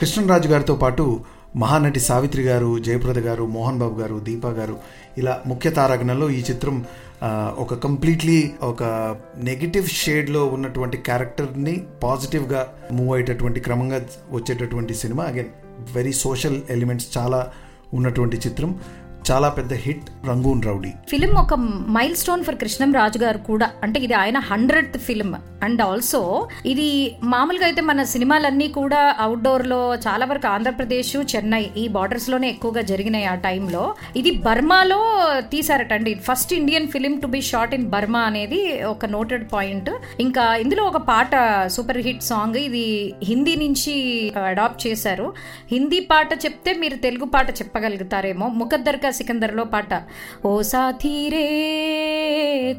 కృష్ణరాజు 0.01 0.49
గారితో 0.49 0.75
పాటు 0.75 1.21
మహానటి 1.57 2.01
సావిత్రి 2.01 2.43
గారు 2.43 2.79
జయప్రద 2.79 3.19
గారు 3.19 3.47
మోహన్ 3.47 3.79
బాబు 3.79 4.01
గారు 4.01 4.19
దీపా 4.19 4.51
గారు 4.51 4.77
ఇలా 5.19 5.43
ముఖ్య 5.47 5.71
తారాగణంలో 5.71 6.31
ఈ 6.31 6.41
చిత్రం 6.51 6.87
ఒక 7.59 7.75
కంప్లీట్లీ 7.75 8.53
ఒక 8.63 8.83
నెగిటివ్ 9.39 9.87
షేడ్లో 9.87 10.47
ఉన్నటువంటి 10.47 10.97
క్యారెక్టర్ని 10.97 11.85
పాజిటివ్గా 12.03 12.75
మూవ్ 12.93 13.13
అయ్యేటటువంటి 13.13 13.61
క్రమంగా 13.61 14.07
వచ్చేటటువంటి 14.31 14.95
cinema. 14.95 15.25
Again 15.25 15.49
very 15.95 16.13
social 16.13 16.61
elements 16.71 17.19
చాలా 17.19 17.53
ఉన్నటువంటి 17.95 18.37
చిత్రం. 18.37 18.81
చాలా 19.31 19.49
పెద్ద 19.49 19.73
హిట్ 19.85 20.07
రంగూన్ 20.29 20.63
రౌడీ. 20.63 20.91
ఫిలిం 21.11 21.33
ఒక 21.41 21.55
mile 21.97 22.15
stone 22.17 22.45
for 22.45 22.57
Krishnam 22.57 22.91
Raju 22.93 23.19
garu 23.19 23.39
కూడా 23.39 23.71
అంటే 23.83 24.01
ఇది 24.01 24.15
ఆయన 24.15 24.39
హండ్రెడ్ 24.51 24.99
ఫిలిం. 25.07 25.31
అండ్ 25.63 25.81
ఆల్సో 25.83 26.49
ఇది 26.67 26.89
మామూలుగా 27.23 27.65
అయితే 27.65 27.83
మన 27.83 28.03
సినిమాలన్నీ 28.03 28.69
కూడా 28.69 29.01
అవుట్డోర్లో 29.21 29.95
చాలా 29.95 30.27
వరకు 30.27 30.47
ఆంధ్రప్రదేశ్ 30.47 31.17
చెన్నై 31.33 31.71
ఈ 31.77 31.89
బార్డర్స్లోనే 31.89 32.49
ఎక్కువగా 32.49 32.83
జరిగినాయి 32.91 33.25
ఆ 33.25 33.35
టైంలో. 33.35 33.95
ఇది 34.17 34.31
బర్మాలో 34.31 35.01
తీసారటండి 35.53 36.15
first 36.29 36.55
Indian 36.55 36.89
film 36.89 37.19
to 37.19 37.27
be 37.27 37.41
shot 37.41 37.75
in 37.75 37.87
Burma 37.95 38.21
అనేది 38.21 38.61
ఒక 38.93 39.07
నోటెడ్ 39.17 39.47
పాయింట్. 39.53 39.91
ఇంకా 40.27 40.57
ఇందులో 40.65 40.85
ఒక 40.85 40.97
పాట 40.97 41.33
సూపర్ 41.77 42.01
హిట్ 42.09 42.23
సాంగ్ 42.23 42.57
ఇది 42.57 42.87
హిందీ 43.25 43.57
నుంచి 43.57 43.97
అడాప్ట్ 44.47 44.87
చేశారు. 44.87 45.29
హిందీ 45.73 46.01
పాట 46.01 46.33
చెప్తే 46.45 46.73
మీరు 46.75 46.95
తెలుగు 47.09 47.25
పాట 47.25 47.51
చెప్పగలుగుతారేమో. 47.51 48.49
ముఖద్దర్ 48.63 49.01
సికందర్లో 49.19 49.65
పాట. 49.75 49.93
ఓ 50.45 50.53
సాథీ 50.73 51.15
రే 51.29 51.45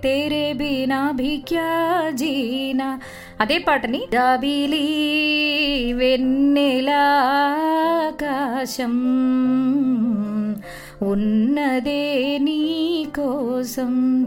తేరే 0.03 0.45
బీనా 0.53 0.99
భిక్యా 1.11 1.69
జీనా. 2.11 2.89
అదే 3.41 3.57
పాటని 3.67 4.01
జాబిలి 4.13 4.85
వెన్నెలాకాశం 5.93 6.95
ఉన్నదే 11.01 12.37
నీ 12.37 13.07
కోసం. 13.15 14.23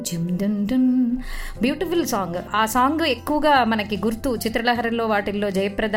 బ్యూటిఫుల్ 1.61 2.07
సాంగ్ 2.07 2.35
ఆ 2.55 2.67
సాంగ్ 2.67 3.07
ఎక్కువగా 3.07 3.65
మనకి 3.65 3.97
గుర్తు 3.97 4.39
చిత్రలహరిలో 4.47 5.07
వాటిల్లో 5.07 5.51
Jayaprada. 5.51 5.97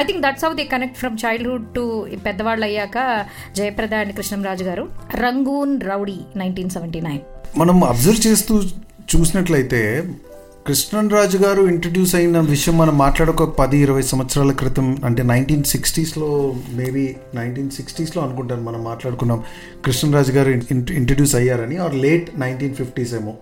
I 0.00 0.04
think 0.04 0.22
that's 0.22 0.44
how 0.44 0.54
they 0.54 0.64
connect 0.64 0.96
from 0.96 1.16
childhood 1.26 1.74
to 1.74 2.06
పెద్దవాళ్ళు 2.26 2.64
అయ్యాక 2.64 3.26
జయప్రద 3.56 3.94
అండ్ 3.94 4.16
కృష్ణంరాజు 4.16 4.64
గారు. 4.64 4.88
Rangoon 5.14 5.80
Rowdy 5.80 6.16
nineteen 6.36 6.70
seventy 6.70 7.00
nine. 7.00 7.20
మనం 7.58 7.84
అబ్జర్వ్ 7.84 8.26
చేస్తూ 8.26 8.62
చూసినట్లయితే 9.16 10.08
కృష్ణన్ 10.66 11.10
రాజు 11.10 11.38
గారు 11.38 11.66
ఇంట్రడ్యూస్ 11.68 12.14
అయిన 12.14 12.40
విషయం 12.40 12.78
మనం 12.78 12.98
మాట్లాడక 12.98 13.42
పది 13.42 13.78
ఇరవై 13.78 14.02
సంవత్సరాల 14.02 14.52
క్రితం 14.52 14.98
అంటే 15.04 15.22
నైన్టీన్ 15.22 15.64
సిక్స్టీస్లో 15.64 16.28
మేబీ 16.72 17.14
నైన్టీన్ 17.34 17.70
సిక్స్టీస్లో 17.70 18.22
అనుకుంటాను 18.22 18.62
మనం 18.62 18.84
మాట్లాడుకున్నాం. 18.84 19.40
కృష్ణరాజు 19.84 20.32
గారు 20.32 20.50
ఇంట్రడ్యూస్ 20.50 21.34
అయ్యారని 21.34 21.76
ఆర్ 21.76 21.94
లేట్ 21.94 22.40
నైన్టీన్ 22.40 22.74
ఫిఫ్టీస్ 22.74 23.14
ఏమో. 23.14 23.34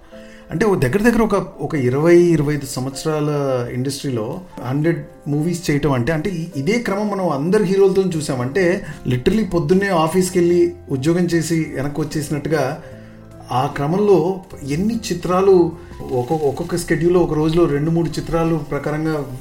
అంటే 0.50 0.66
ఓ 0.66 0.74
దగ్గర 0.74 1.02
దగ్గర 1.02 1.22
ఒక 1.22 1.34
ఒక 1.60 1.74
ఇరవై 1.74 2.16
ఇరవై 2.16 2.54
ఐదు 2.54 2.66
సంవత్సరాల 2.66 3.28
ఇండస్ట్రీలో 3.74 4.40
హండ్రెడ్ 4.64 4.98
మూవీస్ 5.28 5.70
చేయటం 5.70 5.92
అంటే 5.92 6.12
అంటే 6.12 6.30
ఇదే 6.56 6.72
క్రమం 6.78 7.08
మనం 7.08 7.28
అందరు 7.28 7.64
హీరోలతో 7.64 8.02
చూసామంటే 8.02 8.64
లిటరలీ 9.06 9.44
పొద్దున్నే 9.44 9.88
ఆఫీస్కి 9.88 10.38
వెళ్ళి 10.38 10.60
ఉద్యోగం 10.90 11.24
చేసి 11.24 11.66
వెనక్కి 11.74 12.00
వచ్చేసినట్టుగా 12.00 12.64
ఆ 13.52 13.66
క్రమంలో 13.76 14.18
ఎన్ని 14.70 14.94
చిత్రాలు 14.96 15.56
ఒక్కొక్క 16.10 16.44
ఒక్కొక్క 16.44 16.76
స్కెడ్యూల్లో 16.76 17.20
ఒక 17.20 17.34
రోజులో 17.34 17.66
రెండు 17.66 17.90
మూడు 17.90 18.08
చిత్రాలు 18.08 18.56
ప్రకారంగా 18.56 19.36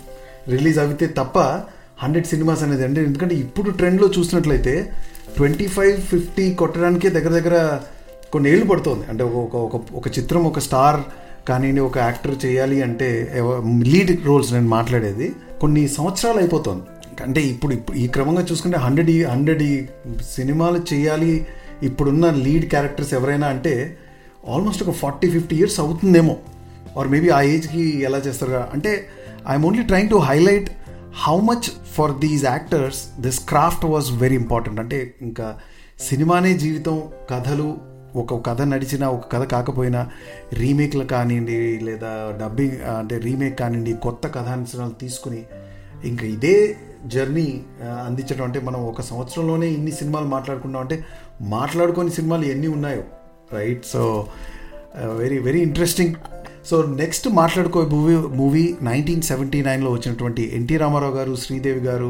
రిలీజ్ 0.47 0.79
అవితే 0.79 1.07
తప్ప 1.07 1.39
హండ్రెడ్ 2.03 2.25
సినిమాస్ 2.25 2.63
అనేది 2.63 2.83
అంటే 2.83 3.03
ఎందుకంటే 3.03 3.35
ఇప్పుడు 3.35 3.69
ట్రెండ్లో 3.69 4.09
చూసినట్లయితే 4.19 4.91
ట్వంటీ 5.37 5.67
ఫైవ్ 5.67 6.01
ఫిఫ్టీ 6.01 6.53
కొట్టడానికే 6.53 7.09
దగ్గర 7.09 7.29
దగ్గర 7.29 7.79
కొన్ని 8.31 8.49
ఏళ్ళు 8.49 8.65
పడుతుంది. 8.65 9.05
అంటే 9.09 9.23
ఒక 9.23 9.55
ఒక- 9.55 9.95
ఒక 9.95 10.19
చిత్రం 10.19 10.43
ఒక 10.43 10.59
స్టార్ 10.59 10.99
కానివ్వండి 11.47 11.81
ఒక 11.81 11.97
యాక్టర్ 11.97 12.45
చేయాలి 12.45 12.81
అంటే 12.81 13.31
లీడ్ 13.83 14.25
రోల్స్ 14.25 14.53
నేను 14.53 14.67
మాట్లాడేది 14.67 15.35
కొన్ని 15.61 15.87
సంవత్సరాలు 15.87 16.37
అయిపోతుంది. 16.37 16.83
అంటే 17.23 17.41
ఇప్పుడు 17.41 17.73
ఇప్పుడు 17.73 17.97
ఈ 17.97 18.07
క్రమంగా 18.07 18.45
చూసుకుంటే 18.51 18.77
హండ్రెడ్ 18.77 19.27
హండ్రెడ్ 19.27 19.87
సినిమాలు 20.23 20.93
చేయాలి 20.93 21.47
ఇప్పుడున్న 21.83 22.29
లీడ్ 22.29 22.69
క్యారెక్టర్స్ 22.69 23.13
ఎవరైనా 23.13 23.47
అంటే 23.47 23.97
ఆల్మోస్ట్ 24.49 24.83
ఒక 24.83 24.95
ఫార్టీ 24.95 25.29
ఫిఫ్టీ 25.29 25.55
ఇయర్స్ 25.55 25.79
అవుతుందేమో. 25.79 26.37
ఆర్ 26.97 27.07
మేబీ 27.07 27.29
ఆ 27.29 27.41
ఏజ్కి 27.41 28.01
ఎలా 28.01 28.17
చేస్తారు 28.17 28.51
అంటే 28.51 29.07
I'm 29.49 29.65
only 29.65 29.83
trying 29.83 30.09
to 30.09 30.15
highlight 30.15 30.69
how 31.27 31.39
much 31.39 31.71
for 31.93 32.19
these 32.19 32.45
actors 32.45 33.21
this 33.21 33.39
craft 33.47 33.85
was 33.85 34.11
very 34.11 34.35
important 34.35 34.79
అంటే 34.79 35.13
ఇంకా 35.21 35.59
సినిమానే 35.99 36.53
జీవితం 36.53 37.03
కథలు 37.29 37.77
ఒక 38.15 38.49
కథ 38.49 38.61
నడిచిన 38.61 39.05
ఒక 39.05 39.31
కథ 39.31 39.43
కాకపోయినా 39.43 40.09
రీమేక్లు 40.53 41.03
కానివ్వండి 41.03 41.79
లేదా 41.79 42.37
డబ్బింగ్ 42.41 42.81
అంటే 42.83 43.17
రీమేక్ 43.17 43.59
కానివ్వండి 43.59 43.93
కొత్త 43.93 44.27
కథాంశాలు 44.27 44.93
తీసుకుని 45.01 45.43
ఇంకా 46.05 46.25
ఇదే 46.25 46.77
జర్నీ 47.05 47.61
అందించడం. 48.05 48.45
అంటే 48.45 48.59
మనం 48.59 48.85
ఒక 48.85 49.01
సంవత్సరంలోనే 49.01 49.67
ఇన్ని 49.67 49.91
సినిమాలు 49.91 50.25
మాట్లాడుకున్నాం 50.25 50.81
అంటే 50.81 51.05
మాట్లాడుకొని 51.41 52.11
సినిమాలు 52.11 52.45
ఎన్ని 52.45 52.67
ఉన్నాయో 52.67 53.03
right 53.53 53.85
so 53.85 54.27
very 55.05 55.39
very 55.39 55.61
interesting 55.61 56.15
so 56.65 56.81
next 56.93 57.27
మాట్లాడుకో 57.31 57.79
మూవీ 57.91 58.15
మూవీ 58.33 58.63
నైన్టీన్ 58.81 59.21
సెవెంటీ 59.21 59.61
నైన్లో 59.61 59.91
వచ్చినటువంటి 59.91 60.43
ఎన్టీ 60.53 60.77
రామారావు 60.77 61.15
గారు 61.15 61.35
శ్రీదేవి 61.35 61.79
గారు 61.81 62.09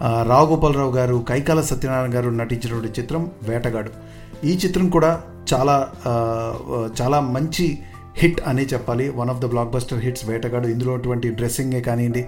ఆ, 0.00 0.22
రావు 0.22 0.46
గోపాలరావు 0.46 0.92
గారు 0.92 1.24
కైకాల 1.28 1.60
సత్యనారాయణ 1.60 2.14
గారు 2.14 2.30
నటించినటువంటి 2.32 3.00
చిత్రం 3.00 3.22
వేటగాడు. 3.42 3.90
ఈ 4.44 4.52
చిత్రం 4.56 4.86
కూడా 4.88 5.10
చాలా 5.52 5.76
చాలా 7.00 7.20
మంచి 7.28 7.66
హిట్ 8.16 8.40
అనే 8.46 8.62
చెప్పాలి. 8.64 9.08
One 9.10 9.30
of 9.30 9.40
the 9.40 9.46
blockbuster 9.70 9.98
hits 9.98 10.28
Vetagadu. 10.28 10.66
ఇందులో 10.66 10.92
ఉన్నటువంటి 10.92 11.28
డ్రెస్సింగే 11.30 11.80
కానివ్వండి 11.80 12.22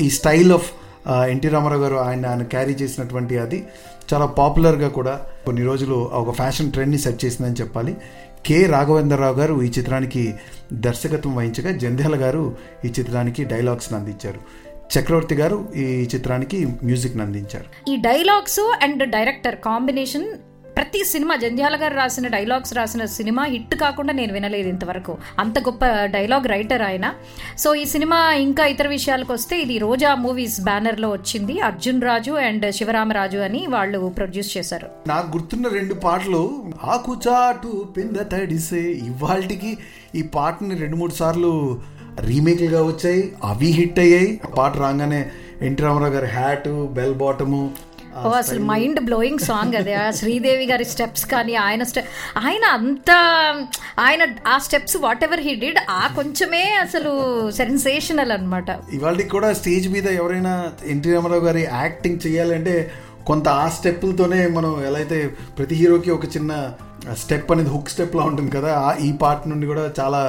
ఈ 0.00 0.10
స్టైల్ 0.10 0.52
ఆఫ్ 0.52 0.68
ఎన్టీ 1.30 1.48
రామారావు 1.48 1.82
గారు 1.82 1.96
ఆయన 1.98 2.26
ఆయన 2.26 2.42
క్యారీ 2.44 2.74
చేసినటువంటి 2.74 3.38
అది 3.38 3.58
చాలా 4.10 4.26
పాపులర్గా 4.38 4.88
కూడా 4.88 5.14
కొన్ని 5.46 5.62
రోజులు 5.62 5.96
ఒక 6.14 6.30
ఫ్యాషన్ 6.32 6.72
ట్రెండ్ని 6.72 6.98
సెట్ 6.98 7.24
చేసిందని 7.24 7.56
చెప్పాలి. 7.56 7.92
కె. 8.44 8.66
రాఘవేంద్రరావు 8.66 9.34
గారు 9.34 9.62
ఈ 9.62 9.72
చిత్రానికి 9.78 10.34
దర్శకత్వం 10.72 11.36
వహించగా 11.36 11.70
జంధ్యాల 11.72 12.16
గారు 12.16 12.56
ఈ 12.84 12.88
చిత్రానికి 12.88 13.44
డైలాగ్స్ని 13.44 13.98
అందించారు 13.98 14.40
చక్రవర్తి 14.98 15.34
గారు 15.34 15.68
ఈ 15.76 16.08
చిత్రానికి 16.14 16.66
మ్యూజిక్ 16.84 17.20
అందించారు 17.20 17.92
ఈ 17.92 17.96
డైలాగ్స్ 17.96 18.60
అండ్ 18.82 19.10
డైరెక్టర్ 19.10 19.56
కాంబినేషన్ 19.60 20.28
ప్రతి 20.78 21.04
సినిమా 21.04 21.36
జంధ్యాల 21.36 21.76
గారు 21.82 21.94
రాసిన 21.94 22.26
డైలాగ్స్ 22.28 22.74
రాసిన 22.74 23.04
సినిమా 23.04 23.44
హిట్ 23.44 23.74
కాకుండా 23.74 24.12
నేను 24.12 24.32
వినలేదు 24.32 24.68
ఇంతవరకు. 24.68 25.18
అంత 25.38 25.58
గొప్ప 25.58 25.84
డైలాగ్ 25.84 26.48
రైటర్ 26.48 26.82
ఆయన. 26.82 27.14
సో 27.58 27.74
ఈ 27.74 27.84
సినిమా 27.84 28.32
ఇంకా 28.32 28.66
ఇతర 28.66 28.88
విషయాలకు 28.88 29.32
వస్తే 29.32 29.60
ఇది 29.60 29.78
రోజా 29.78 30.14
మూవీస్ 30.14 30.60
బ్యానర్లో 30.60 31.10
వచ్చింది. 31.10 31.60
అర్జున్ 31.60 32.02
రాజు 32.02 32.32
అండ్ 32.32 32.74
శివరామరాజు 32.74 33.38
అని 33.38 33.66
వాళ్ళు 33.66 34.12
ప్రొడ్యూస్ 34.16 34.56
చేశారు. 34.58 34.88
నాకు 35.06 35.36
గుర్తున్న 35.36 35.68
రెండు 35.68 35.94
పాటలు 35.94 36.64
ఆకుచాటు 36.84 37.86
పింద 37.96 38.16
తడిసే 38.32 38.80
ఇవాళకి 38.80 39.78
ఈ 40.14 40.22
పాటని 40.22 40.76
రెండు 40.76 40.96
మూడు 40.96 41.12
సార్లు 41.12 41.82
రీమేక్లుగా 42.20 42.82
వచ్చాయి. 42.82 43.32
అవి 43.44 43.66
హిట్ 43.66 43.98
అయ్యాయి. 43.98 44.40
పాట 44.58 44.76
రాగానే 44.76 45.30
ఎన్టీ 45.62 45.82
రామారావు 45.82 46.12
గారి 46.12 46.26
హ్యాట్ 46.26 46.68
బెల్ 46.68 47.14
బాటము 47.14 47.87
ఓ 48.24 48.30
అసలు 48.30 48.60
మైండ్ 48.60 49.00
బ్లోయింగ్ 49.00 49.38
సాంగ్ 49.38 49.74
అదే. 49.74 49.94
ఆ 49.94 50.10
శ్రీదేవి 50.10 50.66
గారి 50.66 50.84
స్టెప్స్ 50.84 51.26
కానీ 51.26 51.54
ఆయన 51.54 51.82
స్టెప్ 51.82 52.06
ఆయన 52.38 52.64
అంత 52.64 53.10
ఆయన 53.98 54.22
ఆ 54.46 54.58
steps 54.58 54.96
what 54.96 55.24
ever 55.24 55.40
he 55.40 55.54
did 55.54 55.78
ఆ 55.90 56.12
కొంచెమే 56.16 56.74
అసలు 56.80 57.12
సెన్సేషనల్ 57.50 58.32
అన్నమాట. 58.32 58.70
ఇవాళకి 58.92 59.28
కూడా 59.28 59.52
స్టేజ్ 59.52 59.88
మీద 59.88 60.06
ఎవరైనా 60.06 60.72
ఎన్టీ 60.86 61.12
రామారావు 61.12 61.40
గారి 61.40 61.68
యాక్టింగ్ 61.72 62.26
చేయాలంటే 62.26 62.90
కొంత 63.26 63.48
ఆ 63.48 63.68
స్టెప్పులతోనే 63.68 64.46
మనం 64.46 64.84
ఎలా 64.86 64.98
అయితే 64.98 65.26
ప్రతి 65.58 65.74
హీరోకి 65.74 66.10
ఒక 66.10 66.24
చిన్న 66.36 66.52
స్టెప్ 67.14 67.52
అనేది 67.52 67.68
హుక్ 67.68 67.88
స్టెప్ 67.88 68.16
లా 68.16 68.22
ఉంటుంది 68.22 68.50
కదా 68.50 68.74
ఆ 68.78 68.94
ఈ 69.00 69.12
పార్ట్ 69.12 69.48
నుండి 69.48 69.66
కూడా 69.66 69.92
చాలా 70.00 70.20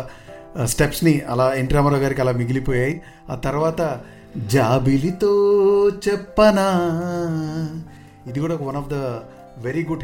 స్టెప్స్ని 0.66 1.22
అలా 1.30 1.54
ఎన్టీ 1.54 1.76
రామారావు 1.76 2.02
గారికి 2.02 2.22
అలా 2.22 2.32
మిగిలిపోయాయి. 2.32 3.02
ఆ 3.30 3.36
తర్వాత 3.36 3.82
జాబిలితో 4.38 5.34
చెప్పనా? 5.90 6.70
ఇది 8.28 8.40
కూడా 8.40 8.56
one 8.62 8.76
of 8.76 8.90
the 8.90 8.94
very 9.64 9.86
good 9.86 10.04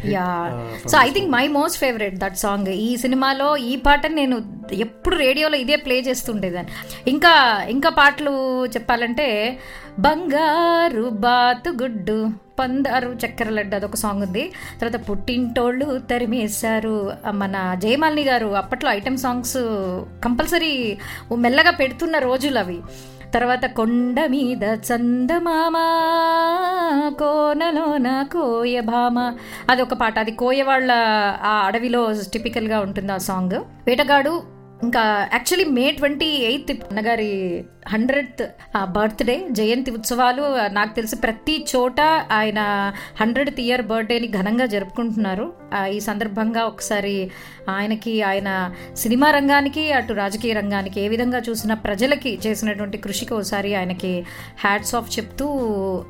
so 0.88 0.98
I 1.00 1.10
think 1.10 1.32
my 1.32 1.48
most 1.48 1.80
favourite 1.80 2.16
that 2.16 2.38
song 2.38 2.68
ఈ 2.68 2.98
సినిమాలో 2.98 3.58
ఈ 3.58 3.76
పాటని 3.76 4.16
నేను 4.16 4.42
ఎప్పుడు 4.72 5.16
రేడియోలో 5.16 5.56
ఇదే 5.56 5.76
ప్లే 5.76 6.02
చేస్తుండేదాన్ని. 6.02 6.72
ఇంకా 7.10 7.64
ఇంకా 7.70 7.90
పాటలు 7.90 8.66
చెప్పాలంటే 8.66 9.60
బంగారు 10.00 11.10
బాతు 11.10 11.70
గుడ్డు 11.70 12.30
పందారు 12.60 13.18
చక్కెర 13.26 13.50
లడ్డు 13.50 13.76
అదొక 13.76 13.96
సాంగ్ 13.96 14.24
ఉంది. 14.24 14.52
తర్వాత 14.82 15.10
పుట్టింటోళ్ళు 15.10 16.00
తరిమేశారు. 16.00 17.12
మన 17.32 17.76
జయమాలిని 17.80 18.24
గారు 18.24 18.46
అప్పట్లో 18.46 18.92
ఐటమ్ 18.92 19.18
సాంగ్స్ 19.18 19.58
కంపల్సరీ 20.24 20.98
మెల్లగా 21.36 21.72
పెడుతున్న 21.72 22.18
రోజులు 22.18 22.60
అవి. 22.60 22.80
తర్వాత 23.36 23.66
కొండ 23.66 24.26
మీద 24.26 24.64
చందమామ 24.88 25.78
కోనలోన 27.20 28.26
కోయభామ 28.34 29.18
అదొక 29.20 29.70
అది 29.70 29.82
ఒక 29.82 29.94
పాట. 29.94 30.20
అది 30.20 30.32
కోయ 30.32 30.62
వాళ్ళ 30.62 30.92
ఆ 31.44 31.54
అడవిలో 31.66 32.14
టిపికల్గా 32.34 32.80
ఉంటుంది 32.80 33.12
ఆ 33.12 33.18
సాంగ్ 33.18 33.58
వేటగాడు 33.88 34.34
ఇంకా 34.84 35.30
యాక్చువల్లీ 35.34 35.70
మే 35.70 35.92
ట్వంటీ 35.92 36.26
ఎయిత్ 36.26 36.72
అన్నగారి 36.72 37.66
హండ్రెడ్ 37.88 38.44
బర్త్డే 38.84 39.48
జయంతి 39.52 39.92
ఉత్సవాలు 39.92 40.70
నాకు 40.74 40.96
తెలిసి 40.96 41.16
ప్రతి 41.16 41.66
చోట 41.76 42.02
ఆయన 42.32 42.94
హండ్రెడ్త్ 43.22 43.60
ఇయర్ 43.60 43.82
బర్త్డేని 43.82 44.28
ఘనంగా 44.28 44.66
జరుపుకుంటున్నారు. 44.66 45.54
ఈ 45.92 46.00
సందర్భంగా 46.00 46.64
ఒకసారి 46.64 47.32
ఆయనకి 47.70 48.22
ఆయన 48.22 48.74
సినిమా 48.96 49.32
రంగానికి 49.32 49.92
అటు 49.92 50.14
రాజకీయ 50.14 50.54
రంగానికి 50.54 51.02
ఏ 51.02 51.08
విధంగా 51.08 51.42
చూసిన 51.50 51.74
ప్రజలకి 51.74 52.40
చేసినటువంటి 52.48 52.98
కృషికి 52.98 53.34
ఒకసారి 53.34 53.76
ఆయనకి 53.76 54.26
హ్యాట్స్ 54.60 54.96
ఆఫ్ 54.96 55.20
చెప్తూ 55.20 55.48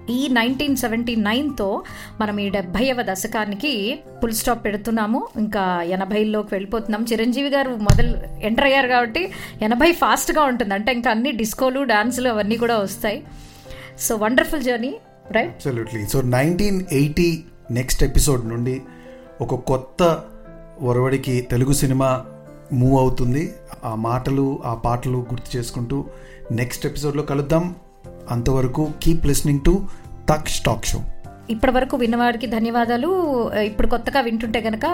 ఈ 0.10 0.28
నైన్టీన్ 0.32 0.76
సెవెంటీ 0.76 1.16
నైన్తో 1.16 1.84
మనం 2.22 2.40
ఈ 2.40 2.50
డెబ్భైవ 2.50 2.98
దశకానికి 3.02 4.00
ఫుల్ 4.22 4.34
స్టాప్ 4.34 4.66
పెడుతున్నాము. 4.66 5.28
ఇంకా 5.36 5.84
ఎనభైలోకి 5.84 6.50
వెళ్ళిపోతున్నాం. 6.52 7.06
చిరంజీవి 7.12 7.50
గారు 7.50 7.70
మొదలు 7.70 8.18
ఎంటర్ 8.56 8.66
అయ్యారు 8.66 8.88
కాబట్టి 8.88 9.32
ఎనభై 9.62 9.92
ఫాస్ట్గా 9.92 10.44
ఉంటుంది. 10.44 10.74
అంటే 10.74 10.92
ఇంకా 10.92 11.12
అన్ని 11.12 11.32
డిస్కోలు 11.32 11.84
డాన్సులు 11.84 12.30
అవన్నీ 12.30 12.58
కూడా 12.58 12.78
వస్తాయి. 12.78 13.24
So 14.00 14.16
wonderful 14.16 14.62
journey 14.62 14.96
right? 15.32 15.50
Absolutely 15.50 16.08
so 16.08 16.22
nineteen 16.22 16.86
eighty 16.92 17.44
next 17.72 18.04
episode 18.04 18.48
నుండి 18.50 18.82
ఒక 19.42 19.56
కొత్త 19.56 20.22
ఒరవడికి 20.82 21.42
తెలుగు 21.42 21.74
సినిమా 21.74 22.26
మూవ్ 22.74 23.00
అవుతుంది. 23.00 23.54
ఆ 23.84 23.96
మాటలు 23.96 24.60
ఆ 24.66 24.74
పాటలు 24.74 25.18
గుర్తు 25.32 25.58
చేసుకుంటూ 25.58 26.06
నెక్స్ట్ 26.52 26.86
ఎపిసోడ్లో 26.86 27.24
కలుద్దాం. 27.24 27.76
అంతవరకు 28.32 28.92
కీప్ 29.04 29.26
లిస్నింగ్ 29.26 29.60
టు 29.66 29.88
తక్ 30.30 30.48
స్టాక్ 30.48 30.86
షో 30.86 31.00
ఇప్పటి 31.50 31.72
వరకు 31.72 31.98
విన్నవాడికి 31.98 32.48
ధన్యవాదాలు. 32.48 33.10
ఇప్పుడు 33.60 33.88
కొత్తగా 33.88 34.22
వింటుంటే 34.22 34.62
కనుక 34.62 34.86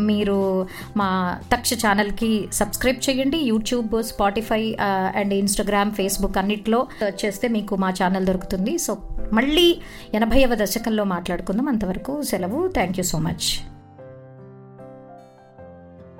మీరు 0.00 0.66
మా 0.96 1.38
తక్ష 1.52 1.74
ఛానల్కి 1.74 2.48
సబ్స్క్రైబ్ 2.52 3.10
చేయండి. 3.10 3.38
YouTube 3.38 4.02
Spotify 4.02 4.76
and 5.16 5.34
Instagram 5.34 5.92
Facebook 5.92 6.38
అన్నిట్లో 6.38 6.86
చేస్తే 7.24 7.48
మీకు 7.48 7.76
మా 7.76 7.90
ఛానల్ 7.90 8.26
దొరుకుతుంది. 8.26 8.78
సో 8.78 8.98
మళ్ళీ 9.32 9.78
ఎనభైవ 10.14 10.54
దశకంలో 10.54 11.04
మాట్లాడుకుందాం. 11.04 11.68
అంతవరకు 11.68 12.22
సెలవు. 12.22 12.68
Thank 12.68 12.98
you 12.98 13.04
so 13.04 13.18
much. 13.18 13.71